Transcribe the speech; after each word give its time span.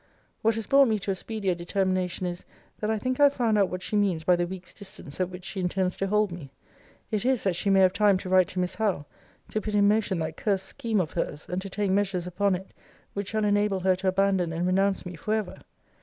What 0.41 0.55
has 0.55 0.65
brought 0.65 0.87
me 0.87 0.97
to 0.97 1.11
a 1.11 1.13
speedier 1.15 1.53
determination 1.53 2.25
is, 2.25 2.43
that 2.79 2.89
I 2.89 2.97
think 2.97 3.19
I 3.19 3.25
have 3.25 3.33
found 3.33 3.59
out 3.59 3.69
what 3.69 3.83
she 3.83 3.95
means 3.95 4.23
by 4.23 4.35
the 4.35 4.47
week's 4.47 4.73
distance 4.73 5.19
at 5.21 5.29
which 5.29 5.45
she 5.45 5.59
intends 5.59 5.95
to 5.97 6.07
hold 6.07 6.31
me. 6.31 6.49
It 7.11 7.23
is, 7.23 7.43
that 7.43 7.55
she 7.55 7.69
may 7.69 7.81
have 7.81 7.93
time 7.93 8.17
to 8.17 8.27
write 8.29 8.47
to 8.47 8.59
Miss 8.59 8.73
Howe, 8.73 9.05
to 9.49 9.61
put 9.61 9.75
in 9.75 9.87
motion 9.87 10.17
that 10.17 10.37
cursed 10.37 10.65
scheme 10.65 10.99
of 10.99 11.11
her's, 11.11 11.47
and 11.47 11.61
to 11.61 11.69
take 11.69 11.91
measures 11.91 12.25
upon 12.25 12.55
it 12.55 12.73
which 13.13 13.27
shall 13.29 13.45
enable 13.45 13.81
her 13.81 13.95
to 13.97 14.07
abandon 14.07 14.51
and 14.51 14.65
renounce 14.65 15.05
me 15.05 15.13
for 15.15 15.35
ever. 15.35 15.59